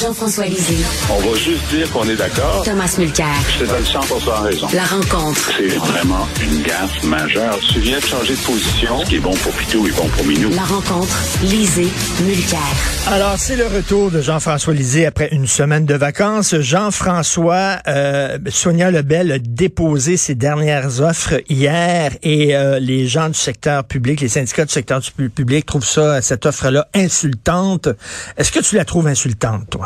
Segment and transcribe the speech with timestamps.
[0.00, 0.84] Jean-François Lisée.
[1.08, 2.62] On va juste dire qu'on est d'accord.
[2.64, 3.26] Thomas Mulcair.
[3.58, 4.00] Je te donne 100
[4.42, 4.66] raison.
[4.74, 5.52] La rencontre.
[5.56, 7.58] C'est vraiment une gaffe majeure.
[7.72, 9.00] Tu viens de changer de position.
[9.00, 10.50] Ce qui est bon pour Pitou est bon pour Minou.
[10.50, 11.16] La rencontre.
[11.42, 11.88] Lisée.
[12.22, 12.58] Mulcair.
[13.06, 16.58] Alors, c'est le retour de Jean-François Lisée après une semaine de vacances.
[16.58, 23.34] Jean-François, euh, Sonia Lebel a déposé ses dernières offres hier et euh, les gens du
[23.38, 27.88] secteur public, les syndicats du secteur du public trouvent ça, cette offre-là insultante.
[28.36, 29.83] Est-ce que tu la trouves insultante, toi?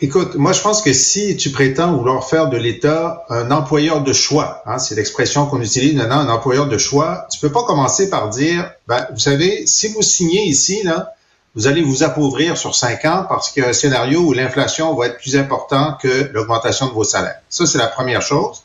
[0.00, 4.12] Écoute, moi je pense que si tu prétends vouloir faire de l'État un employeur de
[4.12, 8.08] choix, hein, c'est l'expression qu'on utilise maintenant, un employeur de choix, tu peux pas commencer
[8.08, 11.14] par dire, ben, vous savez, si vous signez ici, là,
[11.56, 14.94] vous allez vous appauvrir sur cinq ans parce qu'il y a un scénario où l'inflation
[14.94, 17.40] va être plus importante que l'augmentation de vos salaires.
[17.48, 18.62] Ça, c'est la première chose.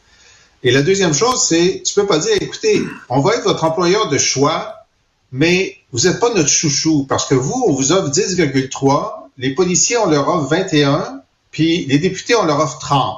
[0.61, 4.07] Et la deuxième chose, c'est, tu peux pas dire, écoutez, on va être votre employeur
[4.07, 4.85] de choix,
[5.31, 9.97] mais vous n'êtes pas notre chouchou parce que vous, on vous offre 10,3, les policiers,
[9.97, 11.22] on leur offre 21,
[11.53, 13.17] puis les députés, on leur offre 30.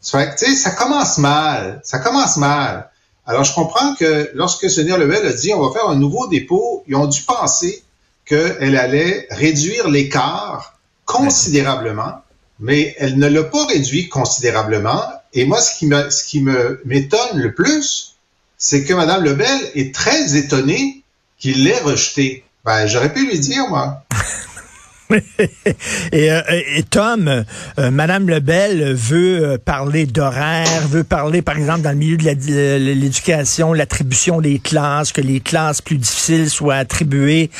[0.00, 1.80] Ça fait que, ça commence mal.
[1.84, 2.90] Ça commence mal.
[3.26, 6.82] Alors, je comprends que lorsque Sonia Lebel a dit on va faire un nouveau dépôt,
[6.88, 7.84] ils ont dû penser
[8.24, 12.22] qu'elle allait réduire l'écart considérablement,
[12.58, 15.02] mais elle ne l'a pas réduit considérablement.
[15.34, 18.16] Et moi, ce qui m'étonne le plus,
[18.56, 21.02] c'est que Mme Lebel est très étonnée
[21.38, 22.44] qu'il l'ait rejeté.
[22.64, 24.02] Ben, j'aurais pu lui dire, moi.
[26.12, 26.40] et, euh,
[26.76, 31.96] et, Tom, euh, Madame Lebel veut euh, parler d'horaire, veut parler, par exemple, dans le
[31.96, 37.50] milieu de l'éducation, l'attribution des classes, que les classes plus difficiles soient attribuées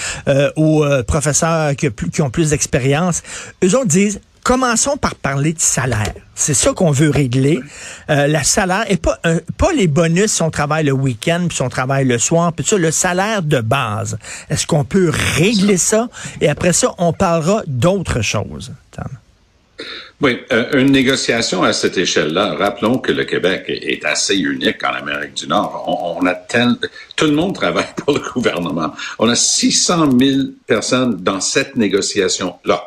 [0.56, 3.22] aux professeurs qui, qui ont plus d'expérience.
[3.64, 6.14] Eux autres disent, commençons par parler de salaire.
[6.34, 7.60] C'est ça qu'on veut régler.
[8.08, 9.18] Euh, le salaire et pas
[9.58, 12.64] pas les bonus si on travaille le week-end puis si on travaille le soir puis
[12.64, 14.18] ça le salaire de base.
[14.48, 16.08] Est-ce qu'on peut régler ça?
[16.40, 18.72] Et après ça on parlera d'autres choses.
[20.20, 22.54] Oui, euh, une négociation à cette échelle-là.
[22.54, 26.18] Rappelons que le Québec est assez unique en Amérique du Nord.
[26.20, 26.74] On, a tel,
[27.16, 28.92] tout le monde travaille pour le gouvernement.
[29.18, 32.82] On a 600 000 personnes dans cette négociation-là.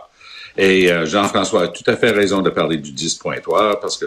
[0.56, 4.06] Et euh, Jean-François a tout à fait raison de parler du 10 pointoir parce que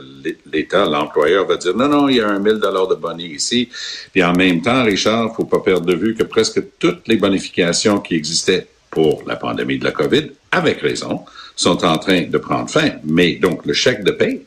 [0.52, 3.68] l'État, l'employeur va dire non, non, il y a un 1000 dollars de boni ici.
[4.12, 7.98] Puis en même temps, Richard, faut pas perdre de vue que presque toutes les bonifications
[7.98, 11.24] qui existaient pour la pandémie de la COVID, avec raison,
[11.56, 12.92] sont en train de prendre fin.
[13.04, 14.42] Mais donc, le chèque de paie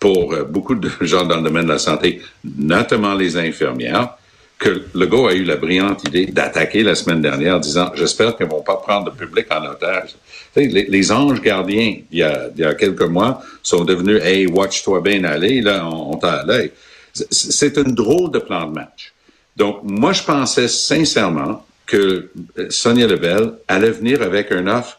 [0.00, 4.16] pour euh, beaucoup de gens dans le domaine de la santé, notamment les infirmières,
[4.58, 8.62] que Legault a eu la brillante idée d'attaquer la semaine dernière, disant j'espère qu'ils vont
[8.62, 10.14] pas prendre le public en otage.
[10.54, 15.00] Les, anges gardiens, il y, a, il y a quelques mois, sont devenus Hey, watch-toi
[15.00, 16.72] bien aller, là, on, on t'a à l'œil.
[17.12, 19.12] C'est une drôle de plan de match.
[19.56, 22.30] Donc, moi, je pensais sincèrement que
[22.70, 24.98] Sonia Lebel allait venir avec un offre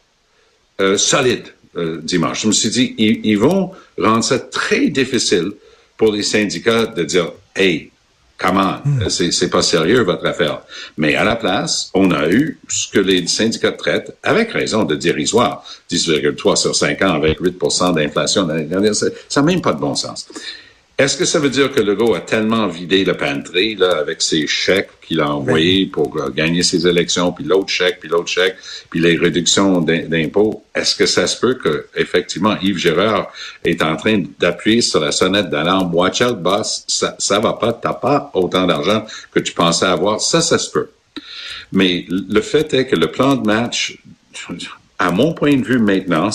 [0.82, 2.44] euh, solide euh, dimanche.
[2.44, 5.52] Je me suis dit, ils, ils vont rendre ça très difficile
[5.98, 7.92] pour les syndicats de dire, hey,
[8.38, 8.80] Comment?
[8.84, 9.10] Hmm.
[9.10, 10.62] C'est pas sérieux, votre affaire.
[10.98, 14.96] Mais à la place, on a eu ce que les syndicats traitent, avec raison, de
[14.96, 15.64] dérisoire.
[15.90, 18.96] 10,3 sur 5 ans avec 8% d'inflation l'année dernière.
[18.96, 20.28] Ça n'a même pas de bon sens.
[20.96, 24.46] Est-ce que ça veut dire que Legault a tellement vidé le pantry là, avec ses
[24.46, 28.58] chèques qu'il a envoyés pour euh, gagner ses élections, puis l'autre chèque, puis l'autre chèque,
[28.92, 30.64] puis les réductions d'impôts?
[30.76, 33.32] Est-ce que ça se peut que effectivement Yves Gérard
[33.66, 35.94] est en train d'appuyer sur la sonnette d'alarme?
[35.96, 40.22] Watch out, boss, ça, ça va pas, t'as pas autant d'argent que tu pensais avoir.
[40.22, 40.90] Ça, ça se peut.
[41.72, 43.98] Mais le fait est que le plan de match,
[45.00, 46.30] à mon point de vue maintenant,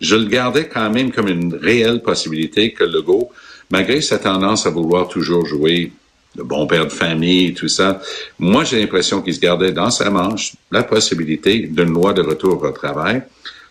[0.00, 3.30] je le gardais quand même comme une réelle possibilité que Legault
[3.70, 5.92] malgré sa tendance à vouloir toujours jouer
[6.36, 8.00] le bon père de famille et tout ça,
[8.38, 12.62] moi j'ai l'impression qu'il se gardait dans sa manche la possibilité d'une loi de retour
[12.62, 13.22] au travail.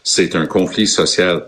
[0.04, 1.46] C'est un conflit social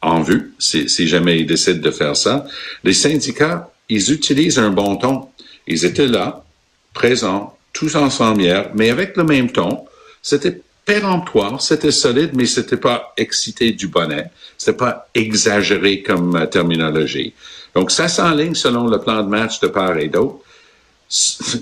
[0.00, 2.46] en vue, si, si jamais il décide de faire ça.
[2.82, 5.28] Les syndicats, ils utilisent un bon ton.
[5.66, 6.44] Ils étaient là,
[6.92, 9.84] présents, tous ensemble hier, mais avec le même ton.
[10.22, 14.30] C'était péremptoire, c'était solide, mais c'était pas excité du bonnet.
[14.58, 17.32] C'était pas exagéré comme euh, terminologie.
[17.74, 20.38] Donc, ça s'enligne selon le plan de match de part et d'autre.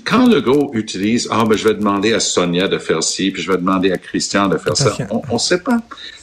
[0.05, 3.41] Quand le gros utilise, ah, ben, je vais demander à Sonia de faire ci, puis
[3.41, 5.79] je vais demander à Christian de faire ça, on ne sait pas.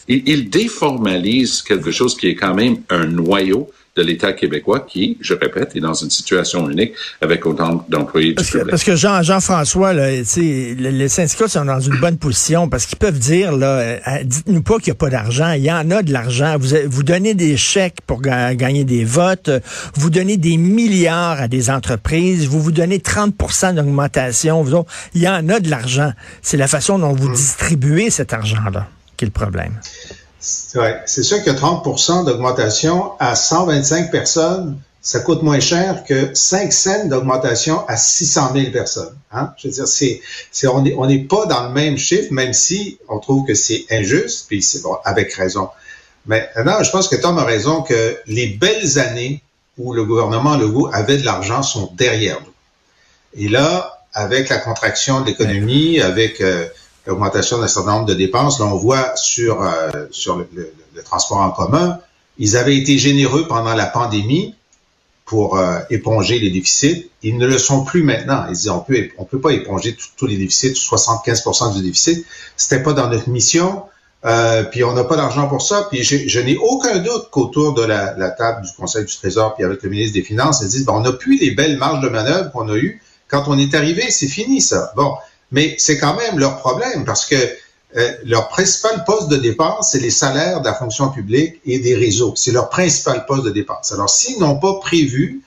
[0.09, 3.71] Il, il déformalise quelque chose qui est quand même un noyau
[4.01, 8.51] de l'État québécois qui, je répète, est dans une situation unique avec autant d'employés parce,
[8.51, 13.19] que, parce que Jean, Jean-François, les syndicats sont dans une bonne position parce qu'ils peuvent
[13.19, 15.53] dire, là, euh, dites-nous pas qu'il n'y a pas d'argent.
[15.53, 16.57] Il y en a de l'argent.
[16.59, 19.51] Vous, vous donnez des chèques pour gagner des votes.
[19.95, 22.49] Vous donnez des milliards à des entreprises.
[22.49, 24.65] Vous vous donnez 30% d'augmentation.
[25.15, 26.13] Il y en a de l'argent.
[26.43, 27.35] C'est la façon dont vous mmh.
[27.35, 28.89] distribuez cet argent-là
[29.21, 29.79] qui est le problème.
[30.75, 36.73] Ouais, c'est sûr que 30% d'augmentation à 125 personnes, ça coûte moins cher que 5
[36.73, 39.15] cents d'augmentation à 600 000 personnes.
[39.33, 39.53] Hein?
[39.59, 40.21] Je veux dire, c'est,
[40.51, 43.55] c'est on n'est on est pas dans le même chiffre, même si on trouve que
[43.55, 45.69] c'est injuste, puis c'est avec raison.
[46.27, 49.43] Mais non, je pense que Tom a raison que les belles années
[49.79, 53.43] où le gouvernement Legault avait de l'argent sont derrière nous.
[53.43, 56.67] Et là, avec la contraction de l'économie, avec euh,
[57.07, 58.61] l'augmentation d'un certain nombre de dépenses.
[58.61, 60.73] Là, on voit sur, euh, sur le,
[61.05, 61.99] transport en commun,
[62.39, 64.55] ils avaient été généreux pendant la pandémie
[65.25, 67.11] pour euh, éponger les déficits.
[67.23, 68.45] Ils ne le sont plus maintenant.
[68.49, 72.27] Ils disent on peut on peut pas éponger tous les déficits, 75% du déficit.
[72.57, 73.85] C'était pas dans notre mission.
[74.27, 75.87] Euh, puis on n'a pas d'argent pour ça.
[75.91, 79.65] Puis je n'ai aucun doute qu'autour de la, la, table du Conseil du Trésor, puis
[79.65, 82.09] avec le ministre des Finances, ils disent bon, on n'a plus les belles marges de
[82.09, 84.11] manœuvre qu'on a eues quand on est arrivé.
[84.11, 84.93] C'est fini ça.
[84.97, 85.15] Bon,
[85.53, 87.37] mais c'est quand même leur problème parce que
[87.97, 91.97] euh, leur principal poste de dépense, c'est les salaires de la fonction publique et des
[91.97, 92.35] réseaux.
[92.37, 93.91] C'est leur principal poste de dépense.
[93.93, 95.43] Alors, s'ils n'ont pas prévu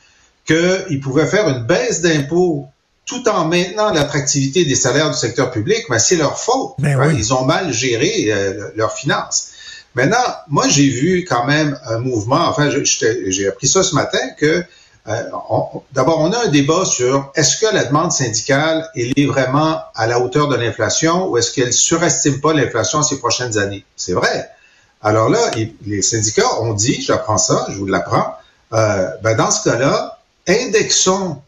[0.45, 2.67] qu'ils pouvaient faire une baisse d'impôts
[3.05, 6.73] tout en maintenant l'attractivité des salaires du secteur public, ben c'est leur faute.
[6.79, 7.13] Ben.
[7.15, 9.50] Ils ont mal géré euh, leurs finances.
[9.95, 14.63] Maintenant, moi, j'ai vu quand même un mouvement, enfin, j'ai appris ça ce matin, que
[15.07, 15.21] euh,
[15.91, 20.19] d'abord, on a un débat sur est-ce que la demande syndicale est vraiment à la
[20.19, 23.83] hauteur de l'inflation ou est-ce qu'elle surestime pas l'inflation ces prochaines années?
[23.97, 24.50] C'est vrai.
[25.01, 25.51] Alors là,
[25.85, 28.35] les syndicats ont dit, j'apprends ça, je vous l'apprends,
[28.71, 31.41] euh, ben dans ce cas-là, indexons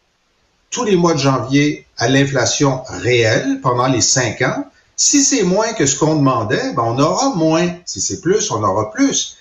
[0.69, 4.65] tous les mois de janvier à l'inflation réelle pendant les cinq ans.
[4.97, 7.69] Si c'est moins que ce qu'on demandait, ben on aura moins.
[7.85, 9.37] Si c'est plus, on aura plus.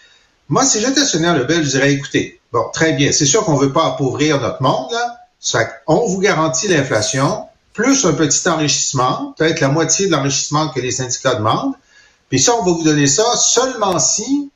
[0.49, 3.73] Moi, si j'étais Sonia Lebel, je dirais, écoutez, bon, très bien, c'est sûr qu'on veut
[3.73, 5.19] pas appauvrir notre monde, là.
[5.87, 10.93] On vous garantit l'inflation, plus un petit enrichissement, peut-être la moitié de l'enrichissement que les
[10.93, 11.75] syndicats demandent.
[12.31, 14.51] Puis ça, on va vous donner ça seulement si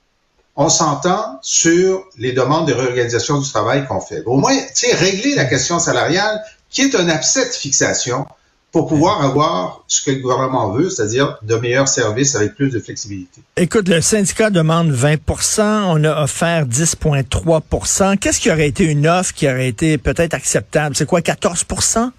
[0.56, 4.22] on s'entend sur les demandes de réorganisation du travail qu'on fait.
[4.24, 6.40] Au moins, tu sais, régler la question salariale,
[6.70, 8.26] qui est un abcès de fixation,
[8.70, 12.78] pour pouvoir avoir ce que le gouvernement veut, c'est-à-dire de meilleurs services avec plus de
[12.78, 13.40] flexibilité.
[13.56, 19.32] Écoute, le syndicat demande 20% on a offert 10,3% Qu'est-ce qui aurait été une offre
[19.32, 20.94] qui aurait été peut-être acceptable?
[20.96, 22.10] C'est quoi, 14%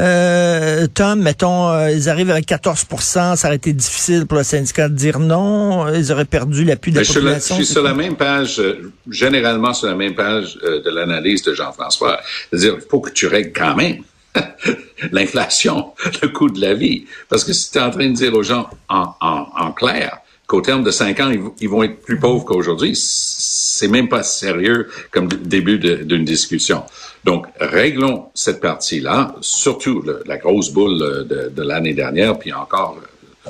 [0.00, 4.88] euh, Tom, mettons, euh, ils arrivent avec 14% ça aurait été difficile pour le syndicat
[4.88, 7.56] de dire non, ils auraient perdu l'appui de la ben, population.
[7.56, 11.54] Je suis sur la même page, euh, généralement sur la même page de l'analyse de
[11.54, 12.20] Jean-François.
[12.50, 14.02] C'est-à-dire, il faut que tu règles quand même
[15.12, 15.92] l'inflation,
[16.22, 17.06] le coût de la vie.
[17.28, 20.82] Parce que si tu es en train de dire aux gens en, clair qu'au terme
[20.82, 25.78] de cinq ans, ils, vont être plus pauvres qu'aujourd'hui, c'est même pas sérieux comme début
[25.78, 26.84] d'une discussion.
[27.24, 32.98] Donc, réglons cette partie-là, surtout la grosse boule de, de l'année dernière, puis encore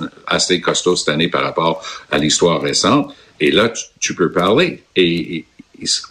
[0.00, 3.14] euh, assez costaud cette année par rapport à l'histoire récente.
[3.40, 3.70] Et là,
[4.00, 4.84] tu, peux parler.
[4.96, 5.44] Et,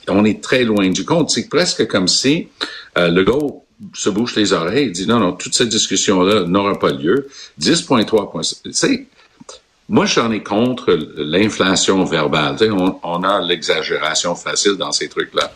[0.07, 1.29] on est très loin du compte.
[1.29, 2.49] C'est presque comme si
[2.97, 3.33] euh, le gars
[3.93, 7.27] se bouche les oreilles et dit non, non, toute cette discussion-là n'aura pas lieu.
[7.59, 8.41] 10,3 points.
[9.89, 12.57] moi, j'en ai contre l'inflation verbale.
[12.71, 15.51] On, on, a l'exagération facile dans ces trucs-là.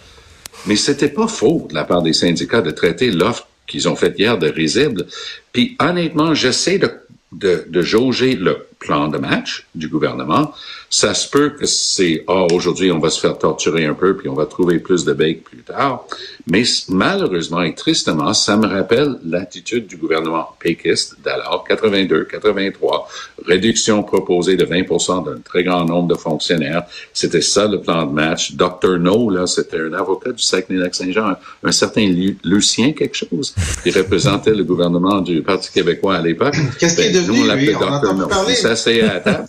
[0.65, 4.15] Mais c'était pas faux de la part des syndicats de traiter l'offre qu'ils ont faite
[4.17, 5.05] hier de risible.
[5.51, 6.91] Puis honnêtement, j'essaie de,
[7.31, 10.53] de, de jauger le plan de match du gouvernement.
[10.89, 14.29] Ça se peut que c'est, ah, aujourd'hui, on va se faire torturer un peu, puis
[14.29, 16.05] on va trouver plus de bacon plus tard.
[16.47, 23.09] Mais malheureusement et tristement, ça me rappelle l'attitude du gouvernement péquiste d'alors, 82, 83,
[23.45, 26.83] réduction proposée de 20% d'un très grand nombre de fonctionnaires.
[27.13, 28.53] C'était ça le plan de match.
[28.53, 28.99] Dr.
[28.99, 32.07] No, là, c'était un avocat du Saguenay-Lac-Saint-Jean, un, certain
[32.43, 36.55] Lucien quelque chose, qui représentait le gouvernement du Parti québécois à l'époque.
[36.79, 37.99] Qu'est-ce qui est ben, devenu, on?
[37.99, 38.13] Dr.
[38.13, 38.27] No.
[38.75, 39.47] S'asseyait à table,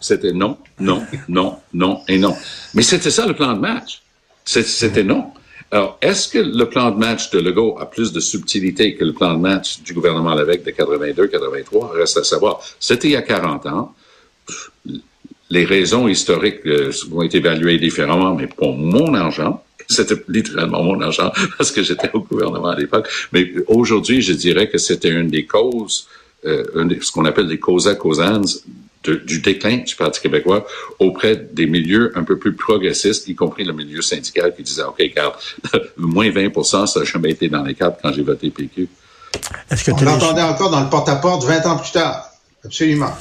[0.00, 2.34] c'était non, non, non, non et non.
[2.74, 4.02] Mais c'était ça le plan de match.
[4.44, 5.32] C'était non.
[5.70, 9.12] Alors, est-ce que le plan de match de Legault a plus de subtilité que le
[9.12, 11.90] plan de match du gouvernement Lévesque de 82-83?
[11.92, 12.60] Reste à savoir.
[12.78, 13.94] C'était il y a 40 ans.
[15.50, 21.00] Les raisons historiques euh, ont été évaluées différemment, mais pour mon argent, c'était littéralement mon
[21.00, 23.08] argent parce que j'étais au gouvernement à l'époque.
[23.32, 26.08] Mais aujourd'hui, je dirais que c'était une des causes,
[26.44, 26.64] euh,
[27.00, 28.42] ce qu'on appelle des causa causans
[29.04, 30.66] du déclin du Parti québécois
[30.98, 34.96] auprès des milieux un peu plus progressistes, y compris le milieu syndical qui disait, OK,
[34.98, 35.34] regarde,
[35.96, 38.88] moins 20% ça n'a jamais été dans les cadres quand j'ai voté PQ.
[39.88, 42.30] On l'entendait encore dans le porte-à-porte 20 ans plus tard.
[42.64, 43.12] Absolument.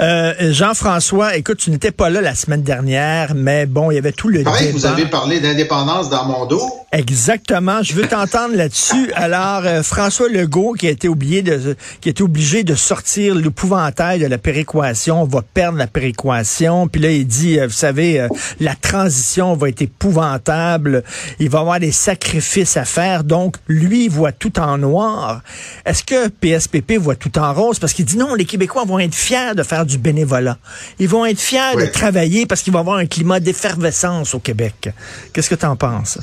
[0.00, 4.12] Euh, Jean-François, écoute, tu n'étais pas là la semaine dernière, mais bon, il y avait
[4.12, 6.81] tout le Pareil, vous avez parlé d'indépendance dans mon dos.
[6.94, 7.82] Exactement.
[7.82, 9.10] Je veux t'entendre là-dessus.
[9.14, 13.34] Alors, euh, François Legault, qui a été oublié de, qui a été obligé de sortir
[13.34, 16.88] l'épouvantail de la péréquation, va perdre la péréquation.
[16.88, 18.28] Puis là, il dit, euh, vous savez,
[18.60, 21.02] la transition va être épouvantable.
[21.38, 23.24] Il va avoir des sacrifices à faire.
[23.24, 25.40] Donc, lui, il voit tout en noir.
[25.86, 27.78] Est-ce que PSPP voit tout en rose?
[27.78, 30.58] Parce qu'il dit non, les Québécois vont être fiers de faire du bénévolat.
[30.98, 34.40] Ils vont être fiers de travailler parce qu'il va y avoir un climat d'effervescence au
[34.40, 34.90] Québec.
[35.32, 36.18] Qu'est-ce que tu en penses?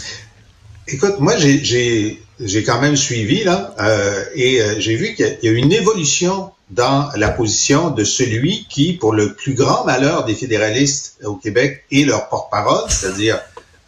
[0.92, 5.52] Écoute, moi, j'ai quand même suivi, là, euh, et euh, j'ai vu qu'il y a
[5.52, 11.20] une évolution dans la position de celui qui, pour le plus grand malheur des fédéralistes
[11.24, 13.40] au Québec, est leur porte-parole, c'est-à-dire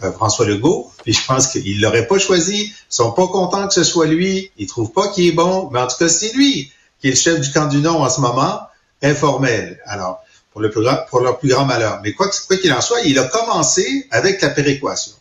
[0.03, 0.91] euh, François Legault.
[1.03, 2.65] Puis je pense qu'il l'aurait pas choisi.
[2.65, 4.51] Ils sont pas contents que ce soit lui.
[4.57, 5.69] Ils trouvent pas qu'il est bon.
[5.71, 8.09] Mais en tout cas, c'est lui qui est le chef du camp du non en
[8.09, 8.59] ce moment
[9.01, 9.79] informel.
[9.85, 10.19] Alors,
[10.51, 11.99] pour, le plus grand, pour leur plus grand malheur.
[12.03, 15.13] Mais quoi qu'il en soit, il a commencé avec la péréquation.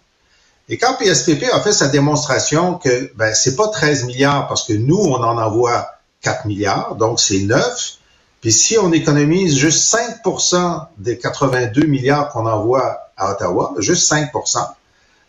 [0.70, 4.72] Et quand PSPP a fait sa démonstration que ben, c'est pas 13 milliards parce que
[4.72, 5.90] nous, on en envoie
[6.22, 7.96] 4 milliards, donc c'est 9.
[8.40, 14.30] Puis si on économise juste 5% des 82 milliards qu'on envoie à Ottawa, juste 5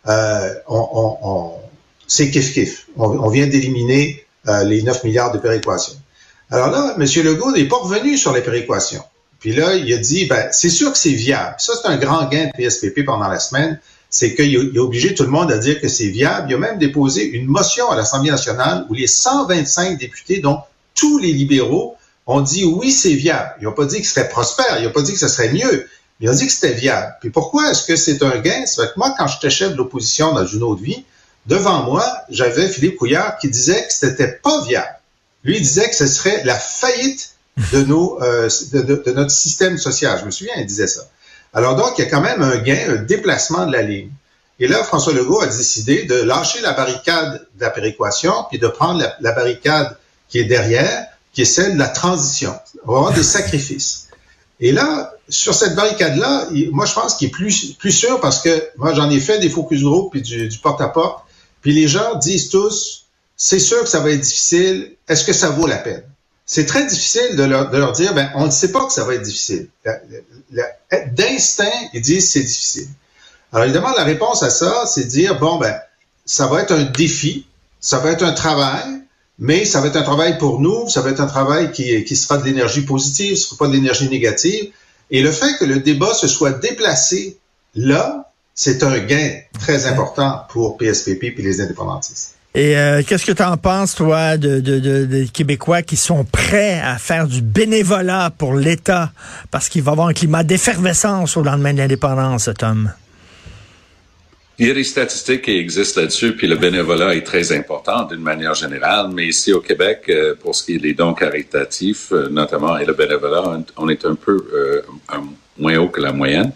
[0.08, 1.52] euh, on, on, on
[2.06, 2.86] c'est kiff-kiff.
[2.96, 5.94] On, vient d'éliminer euh, les 9 milliards de péréquation.
[6.50, 7.04] Alors là, M.
[7.24, 9.02] Legault n'est pas revenu sur les péréquations.
[9.40, 11.56] Puis là, il a dit, ben, c'est sûr que c'est viable.
[11.58, 13.80] Ça, c'est un grand gain de PSPP pendant la semaine.
[14.12, 16.50] C'est qu'il a obligé tout le monde à dire que c'est viable.
[16.50, 20.60] Il a même déposé une motion à l'Assemblée nationale où les 125 députés, dont
[20.94, 23.54] tous les libéraux, ont dit oui, c'est viable.
[23.60, 24.78] Ils n'ont pas dit que ce serait prospère.
[24.78, 25.88] Ils n'ont pas dit que ce serait mieux.
[26.20, 27.16] Ils ont dit que c'était viable.
[27.20, 28.64] Puis pourquoi est-ce que c'est un gain?
[28.66, 31.04] C'est que moi, quand j'étais chef de l'opposition dans une autre vie,
[31.46, 35.00] devant moi, j'avais Philippe Couillard qui disait que c'était pas viable.
[35.42, 37.30] Lui disait que ce serait la faillite
[37.72, 37.86] de,
[38.22, 40.18] euh, de, notre système social.
[40.20, 41.02] Je me souviens, il disait ça.
[41.52, 44.10] Alors donc, il y a quand même un gain, un déplacement de la ligne.
[44.58, 48.68] Et là, François Legault a décidé de lâcher la barricade de la péréquation, puis de
[48.68, 49.96] prendre la, barricade
[50.28, 52.54] qui est derrière, qui est celle de la transition.
[52.84, 54.08] On va avoir des sacrifices.
[54.60, 58.94] Et là, sur cette barricade-là, moi, je pense qu'il est plus, sûr parce que moi,
[58.94, 61.24] j'en ai fait des focus group puis du porte-à-porte,
[61.60, 63.06] puis les gens disent tous,
[63.36, 64.92] c'est sûr que ça va être difficile.
[65.08, 66.04] Est-ce que ça vaut la peine?
[66.44, 69.22] C'est très difficile de leur, dire, ben, on ne sait pas que ça va être
[69.22, 69.68] difficile.
[71.12, 72.88] D'instinct, ils disent c'est difficile.
[73.52, 75.74] Alors évidemment, la réponse à ça, c'est de dire, bon, ben,
[76.24, 77.46] ça va être un défi,
[77.80, 79.02] ça va être un travail,
[79.38, 82.16] mais ça va être un travail pour nous, ça va être un travail qui, qui
[82.16, 84.72] sera de l'énergie positive, ce sera pas de l'énergie négative.
[85.10, 87.38] Et le fait que le débat se soit déplacé
[87.74, 92.34] là, c'est un gain très important pour PSPP et les indépendantistes.
[92.54, 96.24] Et euh, qu'est-ce que tu en penses, toi, de, de, de, des Québécois qui sont
[96.24, 99.10] prêts à faire du bénévolat pour l'État?
[99.50, 102.92] Parce qu'il va y avoir un climat d'effervescence au lendemain de l'indépendance, Tom?
[104.62, 108.20] Il y a des statistiques qui existent là-dessus, puis le bénévolat est très important d'une
[108.22, 112.28] manière générale, mais ici au Québec, euh, pour ce qui est des dons caritatifs, euh,
[112.28, 115.24] notamment, et le bénévolat, on est un peu un
[115.58, 116.52] moins haut que la moyenne.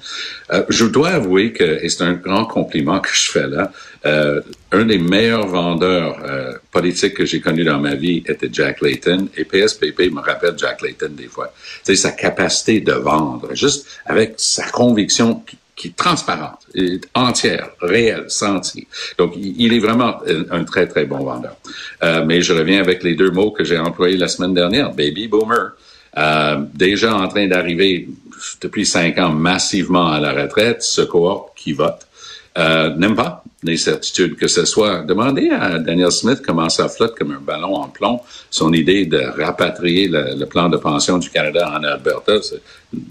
[0.52, 3.72] Euh, je dois avouer que, et c'est un grand compliment que je fais là,
[4.04, 4.40] euh,
[4.72, 9.28] un des meilleurs vendeurs euh, politiques que j'ai connu dans ma vie était Jack Layton,
[9.36, 11.52] et PSPP me rappelle Jack Layton des fois.
[11.82, 15.42] C'est sa capacité de vendre, juste avec sa conviction
[15.76, 16.66] qui, est transparente,
[17.14, 18.86] entière, réelle, sentie.
[19.18, 20.16] Donc, il, est vraiment
[20.50, 21.56] un, très, très bon vendeur.
[22.02, 25.28] Euh, mais je reviens avec les deux mots que j'ai employés la semaine dernière, baby
[25.28, 25.72] boomer.
[26.18, 28.08] Euh, déjà en train d'arriver
[28.60, 32.06] depuis cinq ans massivement à la retraite, ce cohorte qui vote
[32.58, 35.02] euh, n'aime pas les certitudes que ce soit.
[35.02, 39.18] Demandez à Daniel Smith comment ça flotte comme un ballon en plomb son idée de
[39.18, 42.34] rapatrier le, plan de pension du Canada en Alberta.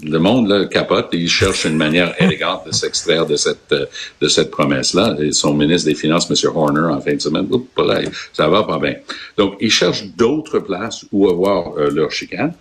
[0.02, 3.74] Le monde là, capote et il cherche une manière élégante de s'extraire de cette
[4.20, 5.16] de cette promesse-là.
[5.20, 6.50] Et son ministre des Finances, M.
[6.52, 7.46] Horner, en fin de semaine,
[8.32, 8.94] ça va pas bien.
[9.36, 12.54] Donc, ils cherchent d'autres places où avoir euh, leur chicane.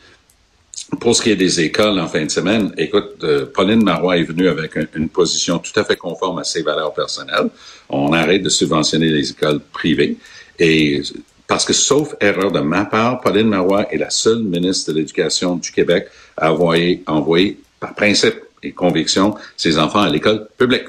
[1.00, 4.24] Pour ce qui est des écoles en fin de semaine, écoute, euh, Pauline Marois est
[4.24, 7.50] venue avec une position tout à fait conforme à ses valeurs personnelles.
[7.90, 10.18] On arrête de subventionner les écoles privées.
[10.60, 11.02] Et
[11.48, 15.56] parce que, sauf erreur de ma part, Pauline Marois est la seule ministre de l'Éducation
[15.56, 16.78] du Québec à avoir
[17.08, 20.86] envoyé, par principe et conviction, ses enfants à l'école publique.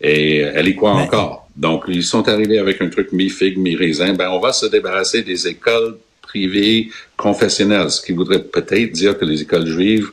[0.00, 1.48] Et elle y croit encore.
[1.56, 4.14] Donc, ils sont arrivés avec un truc mi-figue, mi-raisin.
[4.14, 9.24] Ben, on va se débarrasser des écoles privées confessionnelles, ce qui voudrait peut-être dire que
[9.24, 10.10] les écoles juives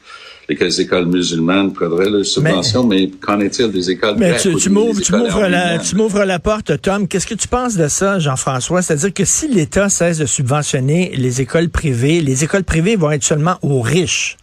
[0.48, 5.48] les écoles musulmanes prendraient leurs subventions, mais, qu'en est-il des écoles Mais tu, tu m'ouvres
[5.48, 5.96] la, tu
[6.26, 7.08] la porte, Tom.
[7.08, 8.82] Qu'est-ce que tu penses de ça, Jean-François?
[8.82, 13.24] C'est-à-dire que si l'État cesse de subventionner les écoles privées, les écoles privées vont être
[13.24, 14.38] seulement aux riches.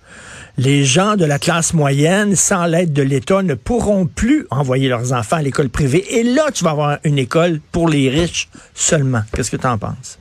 [0.59, 5.13] Les gens de la classe moyenne, sans l'aide de l'État, ne pourront plus envoyer leurs
[5.13, 6.05] enfants à l'école privée.
[6.11, 9.23] Et là, tu vas avoir une école pour les riches seulement.
[9.35, 10.19] Qu'est-ce que tu en penses?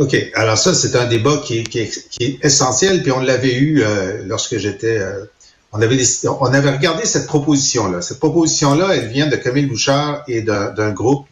[0.00, 0.16] OK.
[0.34, 3.82] Alors ça, c'est un débat qui est, qui, qui est, essentiel, puis on l'avait eu
[3.82, 4.96] euh, lorsque j'étais...
[4.96, 5.26] Euh,
[5.72, 8.00] on, avait, on avait regardé cette proposition-là.
[8.00, 11.26] Cette proposition-là, elle vient de Camille Bouchard et d'un groupe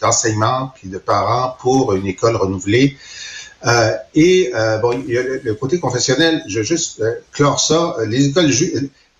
[0.00, 2.96] d'enseignement de, puis de parents pour une école renouvelée.
[3.64, 7.94] Euh, et euh, bon, il y a le, côté confessionnel, je vais juste clore ça.
[8.08, 8.50] Les écoles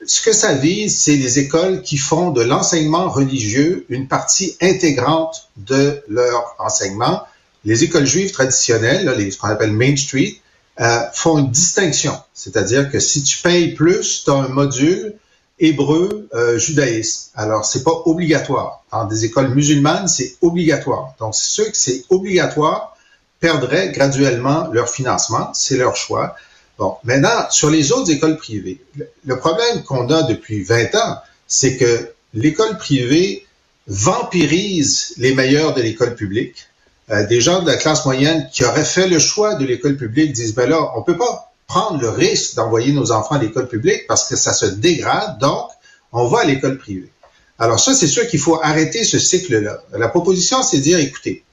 [0.06, 5.48] ce que ça vise, c'est les écoles qui font de l'enseignement religieux une partie intégrante
[5.56, 7.22] de leur enseignement
[7.64, 10.40] les écoles juives traditionnelles, les, ce qu'on appelle Main Street,
[10.80, 12.16] euh, font une distinction.
[12.34, 15.14] C'est-à-dire que si tu payes plus, tu as un module
[15.58, 17.30] hébreu euh, judaïsme.
[17.34, 18.84] Alors, c'est pas obligatoire.
[18.92, 21.14] Dans des écoles musulmanes, c'est obligatoire.
[21.18, 22.96] Donc, ceux que c'est obligatoire
[23.40, 25.50] perdraient graduellement leur financement.
[25.52, 26.36] C'est leur choix.
[26.78, 28.80] Bon, maintenant, sur les autres écoles privées,
[29.24, 31.16] le problème qu'on a depuis 20 ans,
[31.48, 33.46] c'est que l'école privée
[33.88, 36.68] vampirise les meilleurs de l'école publique
[37.10, 40.32] euh, des gens de la classe moyenne qui auraient fait le choix de l'école publique
[40.32, 44.06] disent, ben là, on peut pas prendre le risque d'envoyer nos enfants à l'école publique
[44.06, 45.68] parce que ça se dégrade, donc
[46.12, 47.10] on va à l'école privée.
[47.58, 49.82] Alors ça, c'est sûr qu'il faut arrêter ce cycle-là.
[49.92, 51.44] La proposition, c'est de dire, écoutez,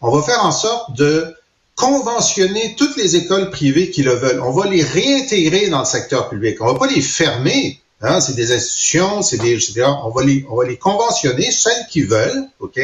[0.00, 1.34] on va faire en sorte de
[1.74, 4.40] conventionner toutes les écoles privées qui le veulent.
[4.40, 6.58] On va les réintégrer dans le secteur public.
[6.60, 7.80] On va pas les fermer.
[8.00, 12.02] Hein, c'est des institutions, c'est des, on va les, on va les conventionner, celles qui
[12.02, 12.78] veulent, ok,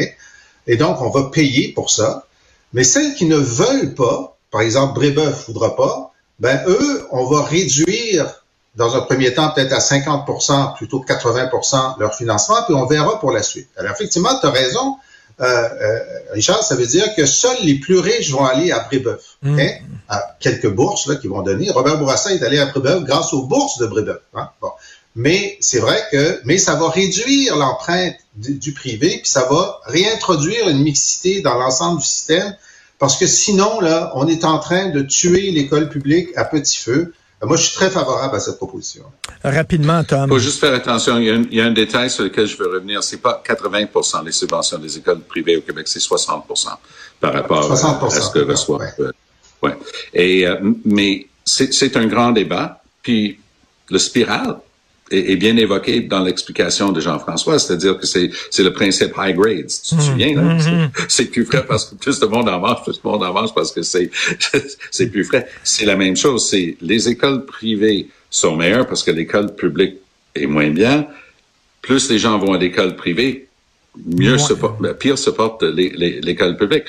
[0.67, 2.25] et donc on va payer pour ça.
[2.73, 7.43] Mais celles qui ne veulent pas, par exemple Brébeuf voudra pas, ben eux, on va
[7.43, 8.43] réduire
[8.75, 13.19] dans un premier temps peut-être à 50% plutôt que 80% leur financement, puis on verra
[13.19, 13.69] pour la suite.
[13.77, 14.97] Alors effectivement, tu as raison,
[15.39, 15.99] euh, euh,
[16.31, 19.37] Richard, ça veut dire que seuls les plus riches vont aller à Brébeuf.
[19.41, 19.59] Mm.
[20.07, 21.71] À quelques bourses là, qui vont donner.
[21.71, 24.19] Robert Bourassa est allé à Brébeuf grâce aux bourses de Brébeuf.
[24.33, 24.49] Hein?
[24.61, 24.69] Bon.
[25.15, 30.67] Mais c'est vrai que, mais ça va réduire l'empreinte du, privé, puis ça va réintroduire
[30.67, 32.55] une mixité dans l'ensemble du système,
[32.99, 37.13] parce que sinon, là, on est en train de tuer l'école publique à petit feu.
[37.41, 39.03] Moi, je suis très favorable à cette proposition.
[39.43, 40.23] Rapidement, Tom.
[40.25, 41.17] Il faut juste faire attention.
[41.17, 43.03] Il y, a un, détail sur lequel je veux revenir.
[43.03, 46.69] C'est pas 80 les subventions des écoles privées au Québec, c'est 60%
[47.19, 48.79] par rapport à ce que reçoit.
[48.97, 49.05] Ouais.
[49.63, 49.77] ouais.
[50.13, 52.81] Et, euh, mais c'est un grand débat.
[53.03, 53.39] Puis
[53.89, 54.57] le spirale,
[55.11, 59.67] est, bien évoqué dans l'explication de Jean-François, c'est-à-dire que c'est, c'est le principe high grades.
[59.67, 60.41] Tu te mmh, souviens, là?
[60.41, 60.91] Mmh, mmh.
[61.07, 63.53] C'est, plus frais parce que plus de monde en mange, plus de monde en mange
[63.53, 64.09] parce que c'est,
[64.91, 65.47] c'est plus frais.
[65.63, 66.49] C'est la même chose.
[66.49, 69.95] C'est les écoles privées sont meilleures parce que l'école publique
[70.33, 71.07] est moins bien.
[71.81, 73.47] Plus les gens vont à l'école privée,
[74.05, 76.85] mieux se porte, pire se porte l'école publique.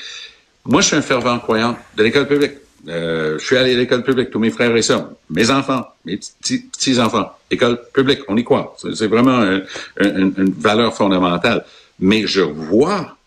[0.65, 2.53] Moi, je suis un fervent croyant de l'école publique.
[2.87, 6.17] Euh, je suis allé à l'école publique, tous mes frères et sœurs, mes enfants, mes
[6.17, 8.75] petits-enfants, école publique, on y croit.
[8.93, 9.59] C'est vraiment
[9.99, 11.65] une valeur fondamentale.
[11.99, 13.17] Mais je vois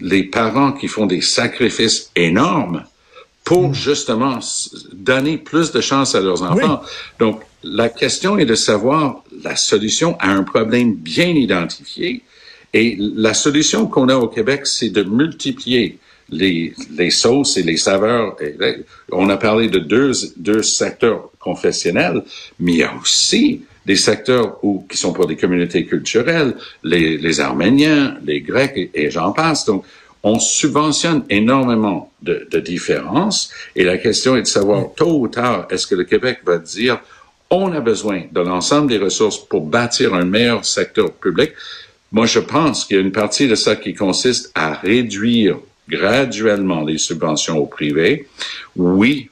[0.00, 2.84] les parents qui font des sacrifices énormes
[3.44, 3.74] pour mm.
[3.74, 4.38] justement
[4.92, 6.82] donner plus de chance à leurs enfants.
[7.18, 12.22] Donc, la question est de savoir la solution à un problème bien identifié.
[12.72, 15.98] Et la solution qu'on a au Québec, c'est de multiplier
[16.30, 18.36] les, les sauces et les saveurs.
[19.12, 22.22] On a parlé de deux, deux secteurs confessionnels,
[22.58, 27.18] mais il y a aussi des secteurs où, qui sont pour des communautés culturelles, les,
[27.18, 29.66] les Arméniens, les Grecs et, j'en passe.
[29.66, 29.84] Donc,
[30.22, 35.66] on subventionne énormément de, de, différences et la question est de savoir tôt ou tard,
[35.70, 36.98] est-ce que le Québec va dire
[37.50, 41.52] on a besoin de l'ensemble des ressources pour bâtir un meilleur secteur public?
[42.10, 46.82] Moi, je pense qu'il y a une partie de ça qui consiste à réduire graduellement
[46.84, 48.26] les subventions au privé.
[48.76, 49.30] Oui,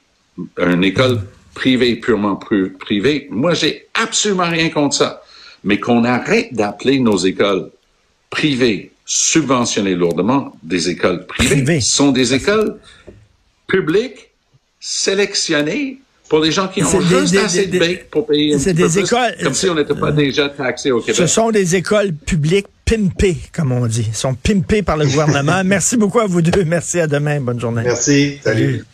[0.57, 1.21] une école
[1.53, 2.35] privée, purement
[2.79, 5.21] privée, moi, j'ai absolument rien contre ça.
[5.63, 7.69] Mais qu'on arrête d'appeler nos écoles
[8.29, 11.79] privées subventionnées lourdement des écoles privées.
[11.81, 12.77] Ce sont des écoles
[13.67, 14.29] publiques
[14.79, 18.55] sélectionnées pour les gens qui ont des- juste des- assez des- de bec pour payer
[18.55, 21.15] un peu des plus, écoles- comme si on n'était pas déjà taxé au Québec.
[21.15, 24.05] Ce sont des écoles publiques pimpées, comme on dit.
[24.07, 25.63] Ils sont pimpées par le gouvernement.
[25.65, 26.63] Merci beaucoup à vous deux.
[26.63, 27.39] Merci, à demain.
[27.39, 27.83] Bonne journée.
[27.83, 28.39] Merci.
[28.43, 28.65] Salut.
[28.65, 28.85] Salut.